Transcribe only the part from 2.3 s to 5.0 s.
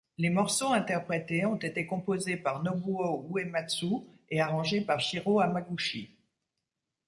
par Nobuo Uematsu et arrangé par